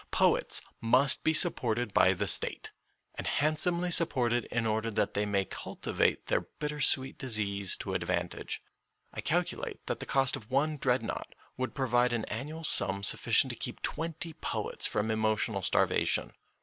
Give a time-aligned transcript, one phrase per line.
[0.09, 2.71] Poets must be supported by the State,
[3.13, 7.93] and handsomely sup ported in order that they may cultivate their bitter sweet disease to
[7.93, 8.63] advantage.
[9.13, 13.51] I calculate that the cost of one Dreadnought would pro vide an annual sum sufficient
[13.51, 16.33] to keep twenty 64 MONOLOGUES poets from emotional starvation.